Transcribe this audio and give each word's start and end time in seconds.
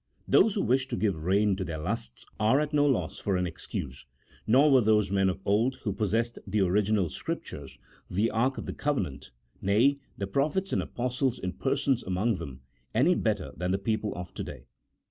Those 0.27 0.55
who 0.55 0.63
wish 0.63 0.87
to 0.87 0.95
give 0.95 1.25
rein 1.25 1.55
to 1.57 1.63
their 1.63 1.77
lusts 1.77 2.25
are 2.39 2.59
at 2.59 2.73
no 2.73 2.87
loss 2.87 3.19
for 3.19 3.37
an 3.37 3.45
excuse, 3.45 4.07
nor 4.47 4.71
were 4.71 4.81
those 4.81 5.11
men 5.11 5.29
of 5.29 5.39
old 5.45 5.75
who 5.83 5.93
possessed 5.93 6.39
the 6.47 6.61
original 6.61 7.07
Scriptures, 7.07 7.77
the 8.09 8.31
ark 8.31 8.57
of 8.57 8.65
the 8.65 8.73
covenant, 8.73 9.29
nay, 9.61 9.99
the 10.17 10.25
prophets 10.25 10.73
and 10.73 10.81
apostles 10.81 11.37
in 11.37 11.53
person 11.53 11.97
among 12.07 12.37
them, 12.37 12.61
any 12.95 13.13
better 13.13 13.51
than 13.55 13.69
the 13.69 13.77
people 13.77 14.11
of 14.15 14.33
to 14.33 14.43
day. 14.43 14.65